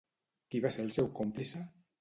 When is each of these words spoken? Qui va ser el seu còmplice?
Qui 0.55 0.61
va 0.63 0.71
ser 0.77 0.87
el 0.87 0.91
seu 0.97 1.13
còmplice? 1.23 1.67